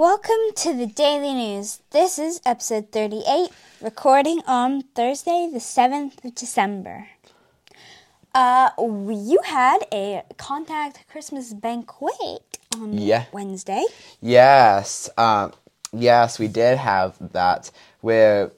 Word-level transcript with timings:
Welcome 0.00 0.54
to 0.56 0.72
the 0.72 0.86
Daily 0.86 1.34
News. 1.34 1.82
This 1.90 2.18
is 2.18 2.40
episode 2.46 2.90
38, 2.90 3.50
recording 3.82 4.40
on 4.46 4.80
Thursday, 4.94 5.50
the 5.52 5.58
7th 5.58 6.24
of 6.24 6.34
December. 6.34 7.08
Uh, 8.34 8.70
you 8.78 9.38
had 9.44 9.80
a 9.92 10.22
contact 10.38 11.06
Christmas 11.10 11.52
banquet 11.52 12.40
on 12.74 12.96
Yeah. 12.96 13.26
Wednesday. 13.30 13.84
Yes, 14.22 15.10
um, 15.18 15.52
yes, 15.92 16.38
we 16.38 16.48
did 16.48 16.78
have 16.78 17.16
that 17.34 17.70
where 18.00 18.52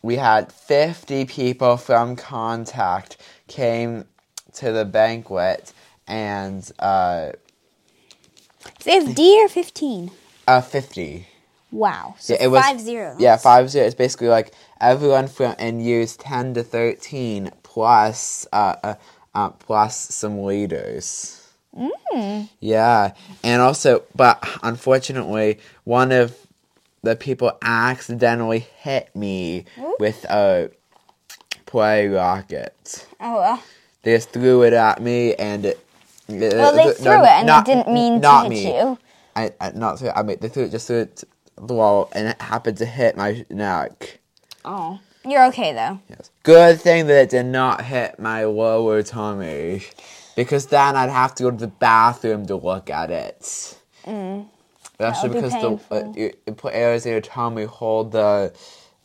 we 0.00 0.14
had 0.14 0.52
50 0.52 1.24
people 1.24 1.76
from 1.76 2.14
Contact 2.14 3.16
came 3.48 4.04
to 4.52 4.70
the 4.70 4.84
banquet 4.84 5.72
and 6.06 6.70
uh, 6.78 7.32
Fifty 8.78 9.40
or 9.40 9.48
15? 9.48 10.12
Uh 10.48 10.60
50. 10.62 11.26
Wow. 11.70 12.14
So 12.18 12.34
Yeah, 12.34 12.44
it 12.44 12.46
was 12.48 12.62
five 12.62 12.80
zero. 12.80 13.16
Yeah, 13.18 13.36
five 13.36 13.70
zero. 13.70 13.86
It's 13.86 13.94
basically 13.94 14.28
like 14.28 14.52
everyone 14.80 15.28
from 15.28 15.54
in 15.58 15.80
years 15.80 16.16
10 16.16 16.54
to 16.54 16.62
13 16.62 17.50
plus 17.62 18.46
uh, 18.52 18.76
uh, 18.82 18.94
uh 19.34 19.50
plus 19.50 19.96
some 19.96 20.44
leaders. 20.44 21.34
Mm. 21.78 22.48
Yeah, 22.60 23.12
and 23.44 23.60
also, 23.60 24.02
but 24.16 24.42
unfortunately, 24.62 25.58
one 25.84 26.10
of 26.10 26.34
the 27.02 27.14
people 27.14 27.52
accidentally 27.60 28.60
hit 28.78 29.14
me 29.14 29.66
with 30.00 30.24
a 30.24 30.70
play 31.66 32.08
rocket. 32.08 33.06
Oh, 33.20 33.36
well. 33.36 33.62
They 34.02 34.16
just 34.16 34.30
threw 34.30 34.62
it 34.62 34.72
at 34.72 35.02
me, 35.02 35.34
and 35.34 35.66
it. 35.66 35.78
Well, 36.28 36.74
they 36.74 36.92
threw 36.94 37.22
it 37.22 37.28
and 37.28 37.48
they 37.48 37.74
didn't 37.74 37.92
mean 37.92 38.20
to 38.22 38.40
hit 38.48 38.52
you. 38.52 38.98
I, 39.36 39.52
I 39.60 39.70
not 39.72 39.98
threw. 39.98 40.10
I 40.10 40.22
mean, 40.22 40.38
they 40.40 40.48
threw 40.48 40.64
it 40.64 40.70
just 40.70 40.86
threw 40.86 41.00
it 41.00 41.24
the 41.56 41.74
wall, 41.74 42.10
and 42.12 42.28
it 42.28 42.40
happened 42.40 42.78
to 42.78 42.86
hit 42.86 43.16
my 43.16 43.44
neck. 43.50 44.20
Oh. 44.64 45.00
You're 45.24 45.46
okay, 45.48 45.72
though. 45.74 46.00
Yes. 46.08 46.30
Good 46.42 46.80
thing 46.80 47.06
that 47.08 47.22
it 47.22 47.30
did 47.30 47.46
not 47.46 47.84
hit 47.84 48.18
my 48.18 48.44
lower 48.44 49.02
tummy, 49.02 49.82
because 50.36 50.66
then 50.66 50.96
I'd 50.96 51.10
have 51.10 51.34
to 51.34 51.42
go 51.42 51.50
to 51.50 51.56
the 51.56 51.66
bathroom 51.66 52.46
to 52.46 52.56
look 52.56 52.88
at 52.88 53.10
it. 53.10 53.76
Mm. 54.06 54.46
Especially 54.98 55.28
be 55.28 55.34
because 55.34 55.52
the 55.52 55.94
uh, 55.94 56.12
you, 56.16 56.32
you 56.46 56.52
put 56.54 56.72
areas 56.72 57.04
in 57.04 57.12
your 57.12 57.20
tummy 57.20 57.64
hold 57.64 58.12
the 58.12 58.54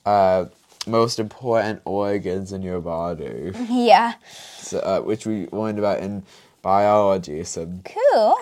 uh, 0.06 0.46
most 0.88 1.20
important 1.20 1.82
organs 1.84 2.54
in 2.54 2.62
your 2.62 2.80
body, 2.80 3.52
Yeah. 3.70 4.14
so, 4.58 4.80
uh, 4.80 5.02
which 5.02 5.26
we 5.26 5.48
learned 5.52 5.80
about 5.80 6.00
in 6.00 6.24
biology. 6.62 7.44
So 7.44 7.70
Cool. 7.84 8.38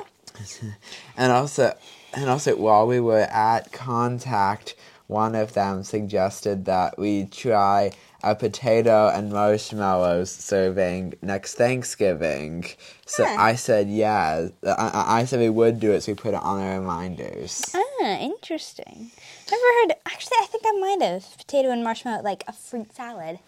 And 1.17 1.31
also, 1.31 1.75
and 2.13 2.29
also, 2.29 2.55
while 2.55 2.87
we 2.87 2.99
were 2.99 3.27
at 3.31 3.71
contact, 3.71 4.75
one 5.07 5.35
of 5.35 5.53
them 5.53 5.83
suggested 5.83 6.65
that 6.65 6.97
we 6.97 7.25
try 7.25 7.91
a 8.23 8.35
potato 8.35 9.09
and 9.09 9.31
marshmallows 9.31 10.31
serving 10.31 11.15
next 11.21 11.55
Thanksgiving. 11.55 12.65
So 13.05 13.25
Huh. 13.25 13.35
I 13.39 13.55
said 13.55 13.89
yes. 13.89 14.51
I, 14.63 14.69
I 14.69 15.19
I 15.21 15.25
said 15.25 15.39
we 15.39 15.49
would 15.49 15.79
do 15.79 15.91
it, 15.91 16.01
so 16.01 16.11
we 16.11 16.15
put 16.15 16.33
it 16.35 16.41
on 16.41 16.61
our 16.61 16.79
reminders. 16.79 17.73
Ah, 17.73 18.17
interesting. 18.19 19.11
Never 19.49 19.63
heard. 19.81 19.95
Actually, 20.05 20.37
I 20.41 20.45
think 20.45 20.63
I 20.67 20.71
might 20.79 21.01
have 21.01 21.37
potato 21.37 21.71
and 21.71 21.83
marshmallow, 21.83 22.23
like 22.23 22.43
a 22.47 22.53
fruit 22.53 22.93
salad. 22.93 23.39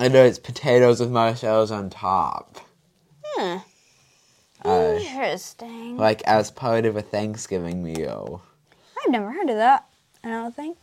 I 0.00 0.08
know 0.08 0.24
it's 0.24 0.40
potatoes 0.40 0.98
with 0.98 1.10
marshmallows 1.10 1.70
on 1.70 1.88
top, 1.90 2.58
Hmm. 3.36 3.58
Uh, 4.64 4.98
Interesting. 5.00 5.96
like 5.96 6.22
as 6.22 6.50
part 6.50 6.84
of 6.86 6.96
a 6.96 7.02
Thanksgiving 7.02 7.82
meal. 7.82 8.42
I've 9.04 9.10
never 9.12 9.30
heard 9.32 9.50
of 9.50 9.56
that. 9.56 9.86
I 10.22 10.28
don't 10.28 10.54
think. 10.54 10.76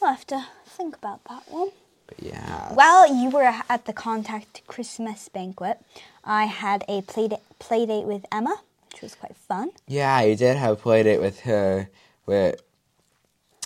We'll 0.00 0.10
have 0.10 0.26
to 0.28 0.46
think 0.66 0.96
about 0.96 1.22
that 1.24 1.42
one. 1.50 1.70
But 2.06 2.22
yeah. 2.22 2.72
While 2.72 3.14
you 3.14 3.30
were 3.30 3.52
at 3.68 3.84
the 3.84 3.92
Contact 3.92 4.62
Christmas 4.66 5.28
banquet, 5.28 5.78
I 6.24 6.44
had 6.44 6.84
a 6.88 7.02
play, 7.02 7.28
play 7.58 7.86
date 7.86 8.06
with 8.06 8.24
Emma, 8.32 8.56
which 8.92 9.02
was 9.02 9.14
quite 9.14 9.36
fun. 9.36 9.70
Yeah, 9.86 10.22
you 10.22 10.34
did 10.34 10.56
have 10.56 10.72
a 10.72 10.76
play 10.76 11.02
date 11.02 11.20
with 11.20 11.40
her. 11.40 11.88
Where 12.24 12.56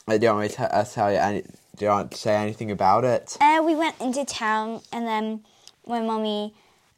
I 0.06 0.18
don't 0.18 0.36
want 0.36 0.50
to 0.50 0.56
t- 0.56 0.62
uh, 0.62 0.84
tell 0.84 1.10
you 1.12 1.18
any. 1.18 1.42
Do 1.76 1.86
you 1.86 1.90
want 1.90 2.10
to 2.10 2.18
say 2.18 2.34
anything 2.36 2.70
about 2.70 3.04
it? 3.04 3.36
And 3.40 3.64
we 3.64 3.74
went 3.74 3.98
into 4.00 4.24
town, 4.24 4.82
and 4.92 5.06
then 5.06 5.40
when 5.84 6.06
mommy, 6.06 6.52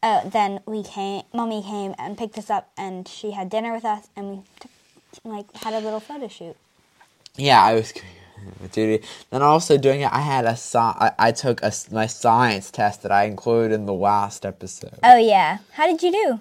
uh, 0.05 0.29
then 0.29 0.61
we 0.67 0.83
came. 0.83 1.23
Mommy 1.33 1.63
came 1.63 1.95
and 1.99 2.17
picked 2.17 2.37
us 2.37 2.51
up, 2.51 2.71
and 2.77 3.09
she 3.09 3.31
had 3.31 3.49
dinner 3.49 3.73
with 3.73 3.87
us, 3.87 4.09
and 4.15 4.31
we 4.31 4.43
took, 4.61 4.71
like 5.25 5.57
had 5.57 5.73
a 5.73 5.81
little 5.81 5.99
photo 5.99 6.29
shoot. 6.29 6.57
Yeah, 7.37 7.63
I 7.65 7.75
was 7.75 7.95
with 8.61 8.73
Judy. 8.73 9.03
Then 9.31 9.41
also 9.43 9.79
doing 9.79 10.03
it, 10.03 10.13
I 10.13 10.21
had 10.21 10.45
a 10.45 10.57
I, 10.75 11.13
I 11.19 11.33
took 11.33 11.63
a 11.63 11.73
my 11.91 12.07
science 12.07 12.71
test 12.71 13.03
that 13.03 13.13
I 13.13 13.25
included 13.25 13.75
in 13.75 13.87
the 13.87 13.95
last 13.95 14.45
episode. 14.45 14.99
Oh 15.03 15.17
yeah, 15.17 15.59
how 15.73 15.87
did 15.87 16.03
you 16.03 16.13
do? 16.13 16.41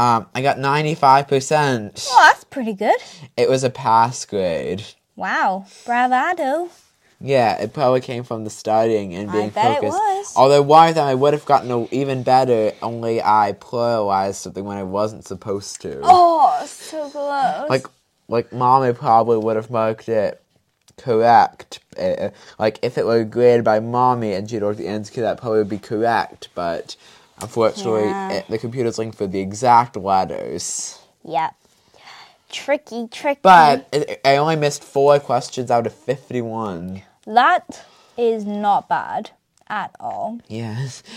Um, 0.00 0.26
I 0.32 0.40
got 0.40 0.60
ninety 0.60 0.94
five 0.94 1.26
percent. 1.26 2.06
Well, 2.10 2.28
that's 2.28 2.44
pretty 2.44 2.74
good. 2.74 3.00
It 3.36 3.50
was 3.50 3.64
a 3.64 3.70
pass 3.70 4.24
grade. 4.24 4.84
Wow, 5.16 5.66
bravado. 5.84 6.70
Yeah, 7.20 7.60
it 7.60 7.74
probably 7.74 8.00
came 8.00 8.24
from 8.24 8.44
the 8.44 8.50
studying 8.50 9.14
and 9.14 9.30
I 9.30 9.32
being 9.32 9.50
focused. 9.50 9.82
was. 9.98 10.32
Although 10.36 10.62
one 10.62 10.88
of 10.88 10.96
I 10.98 11.14
would 11.14 11.34
have 11.34 11.44
gotten 11.44 11.70
a, 11.70 11.86
even 11.90 12.22
better, 12.22 12.72
only 12.80 13.20
I 13.20 13.54
pluralized 13.60 14.36
something 14.36 14.64
when 14.64 14.78
I 14.78 14.84
wasn't 14.84 15.26
supposed 15.26 15.82
to. 15.82 16.00
Oh, 16.02 16.62
so 16.66 17.10
close. 17.10 17.68
Like, 17.68 17.86
like 18.28 18.52
mommy 18.52 18.94
probably 18.94 19.36
would 19.36 19.56
have 19.56 19.70
marked 19.70 20.08
it 20.08 20.40
correct. 20.96 21.80
Uh, 21.98 22.30
like 22.58 22.78
if 22.82 22.96
it 22.96 23.04
were 23.06 23.24
graded 23.24 23.64
by 23.64 23.80
mommy 23.80 24.32
and 24.32 24.48
she'd 24.48 24.62
already 24.62 24.86
answered 24.86 25.22
that 25.22 25.38
probably 25.38 25.58
would 25.58 25.68
be 25.68 25.78
correct. 25.78 26.48
But 26.54 26.96
unfortunately, 27.40 28.04
Yeah. 28.04 28.32
it, 28.32 28.48
the 28.48 28.58
computer's 28.58 28.96
looking 28.98 29.12
for 29.12 29.26
the 29.26 29.40
exact 29.40 29.96
letters. 29.96 30.98
Yep. 31.24 31.54
Tricky, 32.50 33.08
tricky. 33.08 33.40
But 33.42 33.94
I 34.24 34.36
only 34.36 34.56
missed 34.56 34.82
four 34.82 35.20
questions 35.20 35.70
out 35.70 35.86
of 35.86 35.94
fifty-one. 35.94 37.02
That 37.34 37.84
is 38.16 38.44
not 38.44 38.88
bad 38.88 39.30
at 39.68 39.94
all. 40.00 40.40
Yes. 40.48 41.02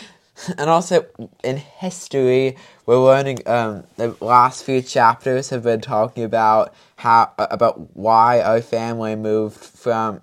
And 0.57 0.67
also 0.67 1.05
in 1.43 1.57
history, 1.57 2.57
we're 2.87 2.97
learning. 2.97 3.47
Um, 3.47 3.83
the 3.97 4.15
last 4.19 4.63
few 4.63 4.81
chapters 4.81 5.51
have 5.51 5.61
been 5.61 5.79
talking 5.79 6.23
about 6.23 6.73
how 6.95 7.31
uh, 7.37 7.47
about 7.51 7.95
why 7.95 8.41
our 8.41 8.59
family 8.59 9.15
moved 9.15 9.63
from 9.63 10.21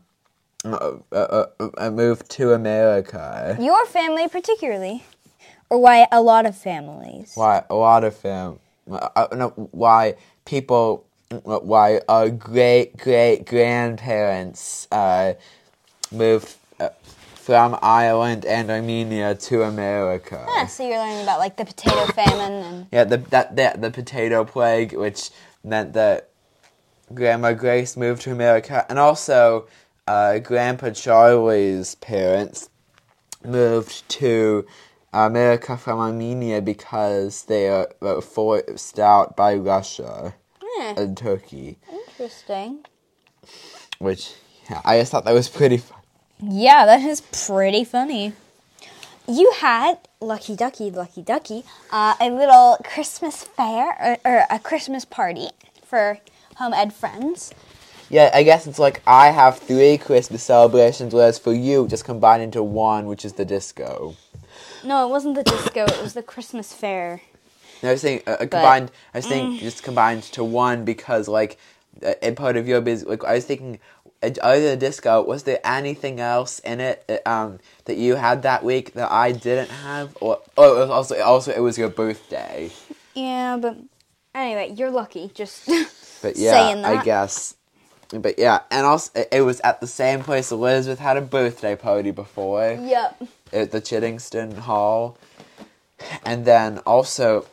uh, 0.65 0.99
uh, 1.13 1.47
uh, 1.61 1.69
uh, 1.79 1.91
moved 1.91 2.29
to 2.33 2.53
America. 2.53 3.57
Your 3.61 3.87
family, 3.87 4.29
particularly, 4.29 5.05
or 5.71 5.79
why 5.79 6.07
a 6.11 6.21
lot 6.21 6.45
of 6.45 6.57
families. 6.57 7.33
Why 7.35 7.65
a 7.71 7.75
lot 7.75 8.05
of 8.05 8.15
fam, 8.17 8.59
uh, 8.91 9.09
uh, 9.17 9.29
no, 9.35 9.49
why 9.71 10.17
people, 10.45 11.07
uh, 11.33 11.61
why 11.61 12.01
our 12.09 12.29
great 12.29 12.97
great 12.99 13.47
grandparents 13.47 14.89
uh, 14.91 15.35
moved 16.13 16.55
uh, 16.79 16.91
from 17.35 17.79
Ireland 17.83 18.45
and 18.45 18.71
Armenia 18.71 19.35
to 19.35 19.63
America. 19.63 20.45
Yeah, 20.49 20.67
so 20.67 20.87
you're 20.87 20.99
learning 20.99 21.23
about 21.23 21.39
like 21.39 21.57
the 21.57 21.65
potato 21.65 22.07
famine 22.13 22.53
and 22.53 22.87
Yeah, 22.93 23.05
the 23.05 23.19
that, 23.19 23.57
that 23.57 23.81
the 23.81 23.91
potato 23.91 24.45
plague, 24.45 24.93
which 24.95 25.31
meant 25.65 25.93
that 25.95 26.31
Grandma 27.13 27.53
Grace 27.53 27.97
moved 27.97 28.23
to 28.23 28.33
America, 28.33 28.87
and 28.89 28.99
also 28.99 29.67
uh, 30.07 30.39
Grandpa 30.39 30.91
Charlie's 30.91 31.95
parents 31.97 32.69
moved 33.45 34.09
to 34.09 34.67
America 35.13 35.77
from 35.77 35.99
Armenia 35.99 36.61
because 36.63 37.45
they 37.45 37.85
were 38.01 38.21
forced 38.21 38.99
out 39.01 39.37
by 39.37 39.55
Russia 39.55 40.35
Hmm, 40.63 40.99
and 40.99 41.17
Turkey. 41.17 41.79
interesting. 41.91 42.85
Which 43.99 44.35
yeah, 44.71 44.81
I 44.85 44.99
just 45.01 45.11
thought 45.11 45.25
that 45.25 45.35
was 45.35 45.49
pretty 45.49 45.79
fun. 45.79 46.00
Yeah, 46.43 46.87
that 46.87 47.03
is 47.03 47.21
pretty 47.21 47.85
funny. 47.85 48.33
You 49.29 49.53
had 49.59 49.99
Lucky 50.21 50.57
Ducky, 50.57 50.91
Lucky 50.91 51.23
Ducky, 51.23 51.65
uh, 51.91 52.15
a 52.21 52.31
little 52.31 52.79
Christmas 52.83 53.45
fair 53.45 54.19
or, 54.25 54.31
or 54.33 54.45
a 54.51 54.59
Christmas 54.59 55.05
party 55.05 55.51
for 55.85 56.19
home 56.57 56.73
ed 56.73 56.93
friends. 56.93 57.53
Yeah, 58.09 58.31
I 58.35 58.43
guess 58.43 58.67
it's 58.67 58.79
like 58.79 59.03
I 59.07 59.31
have 59.31 59.59
three 59.59 59.99
Christmas 59.99 60.43
celebrations, 60.43 61.15
whereas 61.15 61.39
for 61.39 61.53
you, 61.53 61.87
just 61.87 62.05
combined 62.05 62.43
into 62.43 62.63
one, 62.63 63.07
which 63.07 63.25
is 63.25 63.35
the 63.35 63.45
disco. 63.45 64.17
No, 64.83 65.07
it 65.07 65.11
wasn't 65.11 65.37
the 65.37 65.45
disco. 65.45 65.85
it 65.85 66.03
was 66.03 66.15
the 66.15 66.23
Christmas 66.23 66.73
fair. 66.73 67.21
No, 67.83 67.91
I 67.91 67.93
was 67.93 68.01
saying 68.01 68.23
uh, 68.27 68.31
uh, 68.31 68.37
combined. 68.39 68.91
I 69.15 69.19
was 69.19 69.27
saying 69.27 69.59
just 69.59 69.83
combined 69.83 70.25
to 70.25 70.43
one 70.43 70.85
because 70.85 71.29
like 71.29 71.59
uh, 72.05 72.15
in 72.23 72.35
part 72.35 72.57
of 72.57 72.67
your 72.67 72.81
business, 72.81 73.09
like 73.09 73.25
I 73.25 73.35
was 73.35 73.45
thinking, 73.45 73.75
uh, 73.77 74.00
other 74.23 74.61
than 74.63 74.79
disco, 74.79 75.23
was 75.23 75.45
there 75.45 75.61
anything 75.65 76.21
else 76.21 76.59
in 76.61 76.81
it 76.81 77.05
uh, 77.09 77.29
um 77.29 77.59
that 77.87 77.97
you 77.97 78.17
had 78.17 78.43
that 78.43 78.63
week 78.65 78.93
that 78.95 79.11
I 79.11 79.33
didn't 79.33 79.71
have? 79.71 80.17
Or 80.21 80.41
oh, 80.59 80.77
it 80.77 80.81
was 80.81 80.91
also 80.91 81.21
also 81.23 81.53
it 81.53 81.61
was 81.61 81.79
your 81.79 81.89
birthday. 81.89 82.71
Yeah, 83.15 83.57
but 83.61 83.77
Anyway, 84.35 84.73
you're 84.77 84.91
lucky. 84.91 85.31
Just 85.35 85.67
But 86.23 86.37
yeah, 86.37 86.51
saying 86.53 86.83
that. 86.83 86.99
I 86.99 87.03
guess. 87.05 87.55
But 88.13 88.39
yeah, 88.39 88.61
and 88.71 88.87
also 88.87 89.11
it- 89.21 89.29
it 89.33 89.41
was 89.43 89.61
at 89.61 89.81
the 89.81 89.87
same 89.87 90.23
place 90.23 90.51
Elizabeth 90.53 90.99
had 90.99 91.17
a 91.17 91.21
birthday 91.21 91.75
party 91.77 92.11
before 92.11 92.79
Yep. 92.81 93.23
at 93.53 93.71
the 93.73 93.81
Chittingston 93.81 94.59
Hall, 94.59 95.17
and 96.25 96.45
then 96.45 96.79
also, 96.87 97.47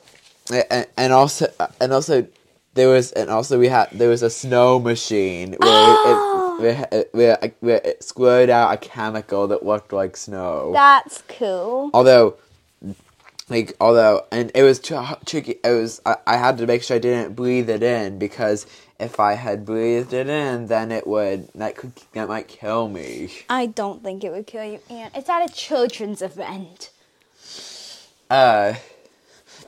and, 0.52 0.86
and 0.98 1.14
also, 1.14 1.48
and 1.80 1.94
also, 1.94 2.28
there 2.74 2.90
was, 2.90 3.12
and 3.14 3.30
also 3.30 3.58
we 3.60 3.68
had 3.70 3.90
there 3.92 4.10
was 4.10 4.22
a 4.24 4.30
snow 4.30 4.80
machine 4.80 5.52
where 5.52 5.60
Oh. 5.62 6.04
it, 6.06 6.38
where, 6.40 6.47
where, 6.60 6.88
where 7.60 7.82
it 7.84 8.04
squirted 8.04 8.50
out 8.50 8.74
a 8.74 8.78
chemical 8.78 9.48
that 9.48 9.66
looked 9.66 9.94
like 9.94 10.18
snow. 10.18 10.72
That's 10.74 11.24
cool. 11.28 11.90
although 11.94 12.36
like 13.50 13.76
although 13.80 14.26
and 14.32 14.52
it 14.54 14.64
was 14.64 14.80
tr- 14.80 15.14
tricky 15.26 15.56
it 15.64 15.72
was 15.72 16.02
I, 16.06 16.18
I 16.28 16.36
had 16.38 16.58
to 16.58 16.68
make 16.68 16.84
sure 16.84 16.98
i 16.98 17.00
didn't 17.00 17.34
breathe 17.34 17.70
it 17.70 17.82
in 17.82 18.20
because 18.20 18.66
if 19.00 19.22
i 19.22 19.36
had 19.36 19.66
breathed 19.66 20.12
it 20.12 20.28
in 20.28 20.68
then 20.68 20.92
it 20.92 21.08
would 21.08 21.48
that 21.56 21.78
could 21.78 21.94
that 22.14 22.28
might 22.28 22.50
kill 22.50 22.90
me 22.90 23.32
I 23.50 23.68
don't 23.68 24.04
think 24.04 24.26
it 24.26 24.32
would 24.34 24.48
kill 24.48 24.66
you, 24.66 24.80
Aunt. 24.90 25.16
It's 25.16 25.30
at 25.30 25.50
a 25.50 25.54
children's 25.54 26.22
event. 26.22 26.90
uh 28.30 28.74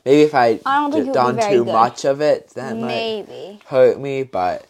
maybe 0.06 0.24
if 0.24 0.36
i, 0.36 0.60
I 0.66 0.90
don't 0.90 0.92
think 0.92 1.06
d- 1.06 1.10
it 1.20 1.24
would 1.24 1.36
be 1.36 1.42
done 1.42 1.52
too 1.52 1.64
good. 1.64 1.72
much 1.72 2.04
of 2.04 2.20
it 2.20 2.52
might 2.58 2.74
Maybe. 2.74 3.60
hurt 3.68 3.98
me 3.98 4.24
but 4.24 4.66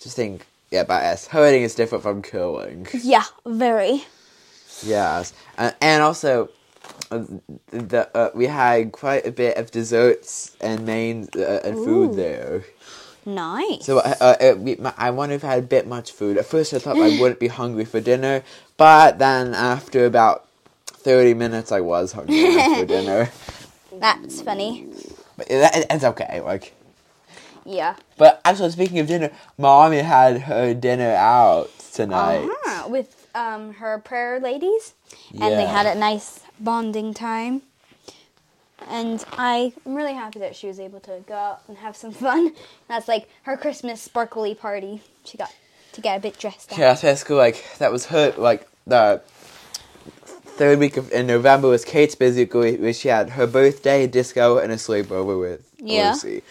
just 0.00 0.14
think 0.14 0.46
yeah 0.72 0.82
but 0.82 1.02
yes 1.02 1.28
hurting 1.28 1.62
is 1.62 1.76
different 1.76 2.02
from 2.02 2.22
killing 2.22 2.88
Yeah, 3.04 3.24
very. 3.46 4.04
Yes, 4.82 5.32
uh, 5.58 5.70
and 5.80 6.02
also 6.02 6.48
uh, 7.10 7.24
the 7.70 8.08
uh, 8.14 8.30
we 8.34 8.46
had 8.46 8.90
quite 8.90 9.26
a 9.26 9.30
bit 9.30 9.56
of 9.56 9.70
desserts 9.70 10.56
and 10.60 10.84
main 10.86 11.28
uh, 11.36 11.60
and 11.62 11.76
Ooh. 11.76 11.84
food 11.84 12.16
there. 12.16 12.64
Nice. 13.24 13.84
So 13.84 13.98
uh, 13.98 14.14
uh, 14.20 14.54
we, 14.58 14.76
I 14.96 15.10
wonder 15.10 15.36
if 15.36 15.44
I 15.44 15.54
had 15.54 15.64
a 15.64 15.66
bit 15.66 15.86
much 15.86 16.10
food. 16.10 16.36
At 16.38 16.46
first, 16.46 16.74
I 16.74 16.78
thought 16.78 16.98
I 16.98 17.20
wouldn't 17.20 17.38
be 17.38 17.46
hungry 17.46 17.84
for 17.84 18.00
dinner, 18.00 18.42
but 18.76 19.18
then 19.18 19.54
after 19.54 20.06
about 20.06 20.48
thirty 20.86 21.34
minutes, 21.34 21.70
I 21.70 21.80
was 21.80 22.12
hungry 22.12 22.58
for 22.78 22.84
dinner. 22.96 23.30
That's 23.92 24.42
funny. 24.42 24.86
But 25.36 25.46
it, 25.50 25.86
it's 25.90 26.04
okay. 26.04 26.40
Like, 26.40 26.74
Yeah. 27.64 27.96
but 28.18 28.40
actually, 28.44 28.70
speaking 28.70 28.98
of 28.98 29.06
dinner, 29.06 29.30
mommy 29.58 29.98
had 29.98 30.42
her 30.42 30.74
dinner 30.74 31.12
out 31.14 31.70
tonight. 31.92 32.44
Uh-huh. 32.44 32.88
With 32.88 33.28
um 33.34 33.74
her 33.74 33.98
prayer 33.98 34.40
ladies, 34.40 34.94
and 35.30 35.40
they 35.58 35.66
had 35.66 35.86
a 35.86 35.94
nice 35.98 36.40
bonding 36.60 37.14
time. 37.14 37.62
And 38.88 39.24
I'm 39.32 39.72
really 39.84 40.14
happy 40.14 40.40
that 40.40 40.56
she 40.56 40.66
was 40.66 40.80
able 40.80 40.98
to 41.00 41.22
go 41.26 41.34
out 41.34 41.62
and 41.68 41.78
have 41.78 41.96
some 41.96 42.10
fun. 42.10 42.52
That's 42.88 43.06
like 43.06 43.28
her 43.42 43.56
Christmas 43.56 44.02
sparkly 44.02 44.54
party. 44.54 45.02
She 45.24 45.38
got 45.38 45.54
to 45.92 46.00
get 46.00 46.16
a 46.16 46.20
bit 46.20 46.36
dressed 46.38 46.72
up. 46.72 46.78
Yeah, 46.78 46.88
that's 46.88 47.02
basically 47.02 47.36
like 47.36 47.64
that 47.78 47.92
was 47.92 48.06
her 48.06 48.32
like 48.36 48.66
the 48.86 49.22
third 50.08 50.78
week 50.80 50.96
of 50.96 51.12
in 51.12 51.26
November 51.26 51.68
was 51.68 51.84
Kate's 51.84 52.14
busy 52.14 52.44
week 52.44 52.80
where 52.80 52.92
she 52.92 53.08
had 53.08 53.30
her 53.30 53.46
birthday, 53.46 54.06
disco, 54.06 54.58
and 54.58 54.72
a 54.72 54.76
sleepover 54.76 55.38
with 55.38 55.68
Yeah. 55.78 56.12
Lucy. 56.12 56.42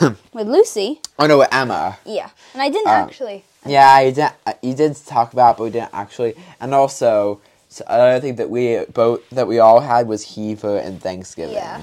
With 0.32 0.48
Lucy. 0.48 1.00
Oh 1.18 1.26
no, 1.26 1.38
with 1.38 1.48
Emma. 1.52 1.98
Yeah. 2.04 2.30
And 2.52 2.62
I 2.62 2.68
didn't 2.68 2.88
Um, 2.88 3.08
actually. 3.08 3.44
Yeah, 3.66 4.00
you 4.00 4.12
did. 4.12 4.30
You 4.62 4.74
did 4.74 4.96
talk 5.06 5.32
about, 5.32 5.54
it, 5.54 5.58
but 5.58 5.64
we 5.64 5.70
didn't 5.70 5.94
actually. 5.94 6.34
And 6.60 6.74
also, 6.74 7.40
so 7.68 7.84
another 7.88 8.20
thing 8.20 8.36
that 8.36 8.50
we 8.50 8.84
both 8.92 9.28
that 9.30 9.46
we 9.46 9.58
all 9.58 9.80
had 9.80 10.06
was 10.06 10.22
Heaver 10.34 10.78
and 10.78 11.00
Thanksgiving. 11.00 11.54
Yeah. 11.54 11.82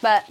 But 0.00 0.28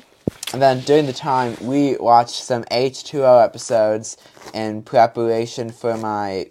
And 0.54 0.62
then 0.62 0.82
during 0.82 1.06
the 1.06 1.14
time, 1.14 1.56
we 1.62 1.98
watched 1.98 2.44
some 2.44 2.64
H2O 2.66 3.44
episodes 3.44 4.18
in 4.54 4.82
preparation 4.84 5.72
for 5.72 5.98
my 5.98 6.50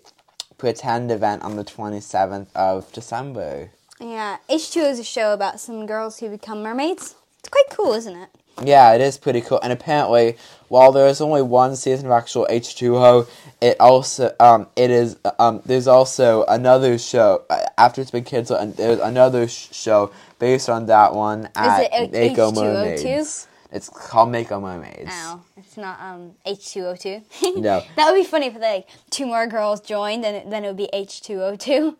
pretend 0.59 1.11
event 1.11 1.43
on 1.43 1.57
the 1.57 1.65
27th 1.65 2.47
of 2.55 2.91
December. 2.93 3.71
yeah, 4.01 4.39
H2O 4.49 4.91
is 4.93 4.99
a 4.99 5.05
show 5.05 5.33
about 5.35 5.61
some 5.61 5.87
girls 5.87 6.19
who 6.19 6.29
become 6.31 6.63
mermaids. 6.63 7.15
It's 7.41 7.49
quite 7.51 7.69
cool, 7.71 7.93
isn't 7.93 8.17
it? 8.17 8.29
Yeah, 8.63 8.95
it 8.95 9.01
is 9.01 9.19
pretty 9.19 9.41
cool. 9.43 9.61
And 9.63 9.73
apparently, 9.73 10.37
while 10.69 10.91
there 10.93 11.07
is 11.07 11.21
only 11.21 11.43
one 11.43 11.77
season 11.77 12.07
of 12.07 12.13
actual 12.13 12.47
H2O, 12.51 13.29
it 13.61 13.79
also 13.81 14.35
um 14.41 14.67
it 14.77 14.91
is 14.91 15.17
um 15.39 15.61
there's 15.67 15.87
also 15.87 16.45
another 16.47 16.99
show 16.99 17.43
uh, 17.51 17.61
after 17.77 18.01
it's 18.01 18.11
been 18.11 18.25
canceled. 18.25 18.61
And 18.61 18.77
there's 18.77 19.01
another 19.01 19.47
sh- 19.49 19.69
show 19.73 20.11
based 20.39 20.69
on 20.69 20.87
that 20.87 21.15
one 21.15 21.49
at 21.55 21.91
it 21.93 22.15
a- 22.15 22.29
Mako 22.31 22.51
H2O2? 22.53 22.55
Mermaids. 22.57 23.49
It's 23.73 23.89
called 23.91 24.31
Mako 24.33 24.61
Mermaids. 24.61 25.07
No, 25.09 25.43
it's 25.57 25.77
not 25.77 26.01
um 26.01 26.33
H2O2. 26.47 27.57
No. 27.61 27.83
that 27.97 28.11
would 28.11 28.17
be 28.19 28.25
funny 28.25 28.47
if 28.47 28.57
like 28.57 28.89
two 29.11 29.27
more 29.27 29.47
girls 29.47 29.81
joined 29.81 30.25
and 30.25 30.51
then 30.51 30.65
it 30.65 30.69
would 30.69 30.77
be 30.77 30.89
H2O2. 30.95 31.95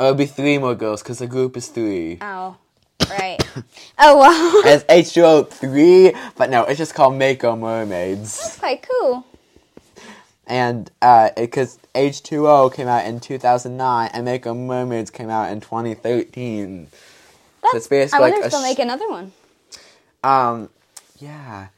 Oh, 0.00 0.04
it'll 0.04 0.14
be 0.14 0.26
three 0.26 0.58
more 0.58 0.74
girls 0.74 1.02
because 1.02 1.18
the 1.18 1.26
group 1.26 1.56
is 1.56 1.68
three. 1.68 2.18
Oh, 2.20 2.56
right. 3.18 3.38
oh 3.98 4.16
wow. 4.16 4.70
It's 4.70 4.84
H2O 4.84 5.48
three, 5.50 6.12
but 6.36 6.50
no, 6.50 6.64
it's 6.64 6.78
just 6.78 6.94
called 6.94 7.16
Mako 7.16 7.56
Mermaids. 7.56 8.38
That's 8.40 8.58
quite 8.58 8.86
cool. 8.88 9.26
And 10.46 10.90
uh, 11.00 11.30
because 11.36 11.78
H2O 11.94 12.74
came 12.74 12.88
out 12.88 13.06
in 13.06 13.20
2009 13.20 14.10
and 14.12 14.24
Mako 14.24 14.54
Mermaids 14.54 15.10
came 15.10 15.30
out 15.30 15.50
in 15.52 15.60
2013. 15.60 16.88
That's, 17.62 17.74
it's 17.74 17.86
basically 17.86 18.16
I 18.18 18.20
wonder 18.20 18.36
like 18.38 18.46
if 18.46 18.50
they'll 18.52 18.60
sh- 18.60 18.64
make 18.64 18.78
another 18.78 19.08
one. 19.08 19.32
Um, 20.24 20.68
yeah. 21.18 21.68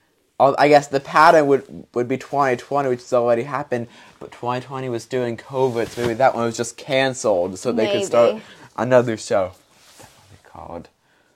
I 0.40 0.68
guess 0.68 0.88
the 0.88 1.00
pattern 1.00 1.46
would 1.46 1.86
would 1.94 2.08
be 2.08 2.18
2020, 2.18 2.88
which 2.88 3.00
has 3.00 3.12
already 3.12 3.44
happened, 3.44 3.86
but 4.18 4.32
2020 4.32 4.88
was 4.88 5.06
doing 5.06 5.36
COVID, 5.36 5.88
so 5.88 6.02
maybe 6.02 6.14
that 6.14 6.34
one 6.34 6.44
was 6.46 6.56
just 6.56 6.76
canceled, 6.76 7.58
so 7.58 7.70
they 7.70 7.90
could 7.90 8.04
start 8.04 8.42
another 8.76 9.16
show. 9.16 9.52
That 9.98 10.08
movie 10.30 10.42
called? 10.44 10.88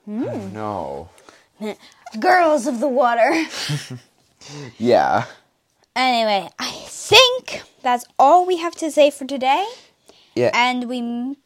Hmm. 0.08 0.52
I. 0.54 1.76
Girls 2.18 2.66
of 2.66 2.80
the 2.80 2.88
water. 2.88 3.44
Yeah. 4.78 5.26
anyway, 5.94 6.48
I 6.58 6.70
think 6.86 7.62
that's 7.82 8.04
all 8.18 8.46
we 8.46 8.56
have 8.56 8.74
to 8.76 8.90
say 8.90 9.10
for 9.10 9.26
today, 9.26 9.66
Yeah. 10.34 10.52
and 10.54 10.88
we 10.88 11.00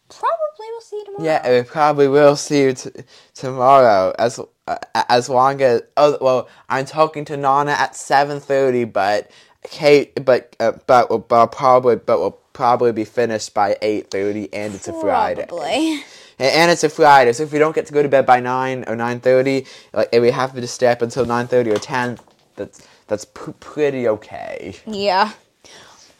probably 0.08 0.66
will 0.70 0.80
see 0.82 0.96
you 0.98 1.04
tomorrow. 1.06 1.24
Yeah, 1.24 1.50
we 1.50 1.62
probably 1.64 2.06
will 2.06 2.36
see 2.36 2.62
you 2.62 2.72
t- 2.74 2.90
tomorrow. 3.34 4.14
As 4.20 4.38
uh, 4.68 4.76
as 5.08 5.28
long 5.28 5.60
as 5.62 5.82
oh 5.96 6.16
well, 6.20 6.48
I'm 6.68 6.84
talking 6.84 7.24
to 7.24 7.36
Nana 7.36 7.72
at 7.72 7.96
seven 7.96 8.38
thirty, 8.38 8.84
but 8.84 9.30
Kate, 9.64 10.24
but 10.24 10.54
uh, 10.60 10.72
but 10.86 11.10
we'll, 11.10 11.18
but 11.20 11.46
probably 11.46 11.96
but 11.96 12.20
we'll 12.20 12.38
probably 12.52 12.92
be 12.92 13.04
finished 13.04 13.52
by 13.52 13.76
eight 13.82 14.12
thirty, 14.12 14.52
and 14.52 14.74
it's 14.76 14.86
a 14.86 14.92
Friday. 15.00 15.46
Probably. 15.48 16.04
And, 16.38 16.52
and 16.52 16.70
it's 16.70 16.84
a 16.84 16.88
Friday, 16.88 17.32
so 17.32 17.42
if 17.44 17.52
we 17.52 17.58
don't 17.58 17.74
get 17.74 17.86
to 17.86 17.92
go 17.92 18.02
to 18.02 18.08
bed 18.08 18.26
by 18.26 18.40
nine 18.40 18.84
or 18.86 18.96
nine 18.96 19.20
thirty, 19.20 19.66
like 19.92 20.08
if 20.12 20.20
we 20.22 20.30
have 20.30 20.54
to 20.54 20.66
stay 20.66 20.88
up 20.88 21.02
until 21.02 21.24
nine 21.24 21.46
thirty 21.46 21.70
or 21.70 21.78
ten, 21.78 22.18
that's 22.56 22.86
that's 23.06 23.24
p- 23.24 23.52
pretty 23.60 24.08
okay. 24.08 24.76
Yeah. 24.86 25.32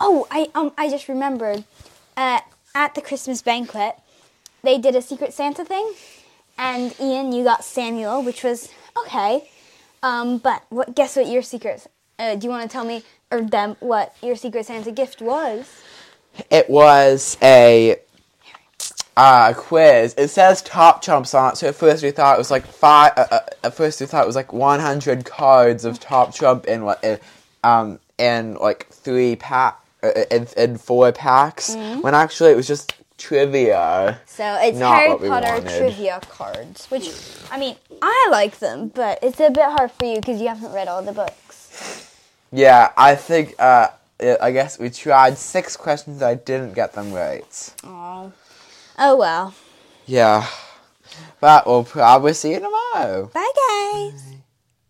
Oh, 0.01 0.27
I 0.31 0.51
um 0.55 0.73
I 0.77 0.89
just 0.89 1.09
remembered. 1.09 1.65
Uh, 2.17 2.41
at 2.75 2.95
the 2.95 3.01
Christmas 3.01 3.43
banquet, 3.43 3.97
they 4.63 4.79
did 4.79 4.95
a 4.97 5.03
Secret 5.03 5.33
Santa 5.33 5.65
thing, 5.65 5.93
and 6.59 6.95
Ian, 7.01 7.33
you 7.33 7.45
got 7.45 7.65
Samuel, 7.65 8.23
which 8.23 8.43
was 8.45 8.69
okay. 9.07 9.49
Um, 10.03 10.39
but 10.39 10.65
what? 10.69 10.95
Guess 10.95 11.17
what 11.17 11.29
your 11.29 11.43
secret? 11.43 11.87
Uh, 12.19 12.35
do 12.35 12.47
you 12.47 12.51
want 12.51 12.69
to 12.69 12.73
tell 12.73 12.85
me 12.85 13.03
or 13.31 13.41
them 13.43 13.77
what 13.81 14.15
your 14.23 14.37
Secret 14.37 14.67
Santa 14.67 14.93
gift 14.93 15.21
was? 15.23 15.83
It 16.51 16.69
was 16.69 17.37
a 17.43 17.97
uh, 19.17 19.53
quiz. 19.55 20.15
It 20.17 20.29
says 20.29 20.63
top 20.63 21.03
trumps 21.03 21.35
on 21.35 21.53
it, 21.53 21.57
so 21.57 21.69
at 21.69 21.75
first 21.75 22.03
we 22.03 22.11
thought 22.11 22.37
it 22.37 22.39
was 22.39 22.51
like 22.51 22.67
five. 22.67 23.13
Uh, 23.17 23.27
uh, 23.31 23.41
at 23.65 23.75
first 23.75 24.01
we 24.01 24.07
thought 24.07 24.25
it 24.25 24.27
was 24.27 24.37
like 24.37 24.53
100 24.53 25.25
cards 25.25 25.85
of 25.85 26.01
top 26.01 26.35
trump 26.35 26.67
in 26.67 26.85
like 26.85 27.03
in, 27.03 27.19
um 27.65 27.99
in 28.19 28.55
like 28.55 28.89
three 28.89 29.37
pack 29.37 29.81
uh, 30.03 30.11
in, 30.31 30.47
in 30.57 30.79
four 30.79 31.13
packs. 31.13 31.75
When 31.75 32.15
actually 32.15 32.53
it 32.53 32.57
was 32.57 32.69
just 32.69 32.95
trivia. 33.19 34.21
So 34.27 34.59
it's 34.61 34.79
Harry 34.79 35.11
what 35.11 35.45
Potter 35.45 35.61
trivia 35.61 36.21
cards, 36.29 36.87
which 36.87 37.11
I 37.51 37.59
mean 37.59 37.77
I 38.01 38.29
like 38.31 38.59
them, 38.59 38.89
but 38.89 39.19
it's 39.23 39.41
a 39.41 39.51
bit 39.51 39.65
hard 39.65 39.91
for 39.93 40.07
you 40.07 40.17
because 40.17 40.41
you 40.41 40.49
haven't 40.49 40.73
read 40.73 40.89
all 40.89 41.03
the 41.03 41.13
books. 41.13 42.09
Yeah, 42.51 42.93
I 42.97 43.15
think. 43.15 43.55
Uh, 43.59 43.89
I 44.41 44.53
guess 44.53 44.79
we 44.79 44.89
tried 44.91 45.37
six 45.37 45.77
questions. 45.77 46.23
I 46.23 46.35
didn't 46.35 46.75
get 46.75 46.93
them 46.93 47.13
right. 47.13 47.75
Oh, 47.83 48.33
oh 48.99 49.17
well. 49.17 49.55
Yeah, 50.07 50.47
but 51.41 51.67
we'll 51.67 51.85
probably 51.85 52.35
see 52.35 52.53
you 52.53 52.61
tomorrow. 52.61 53.31
Bye 53.33 53.51
guys. 53.55 54.32